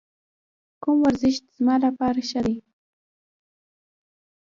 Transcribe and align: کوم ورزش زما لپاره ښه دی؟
کوم 0.83 0.97
ورزش 1.05 1.35
زما 1.55 1.75
لپاره 1.85 2.21
ښه 2.29 2.39
دی؟ 2.45 2.55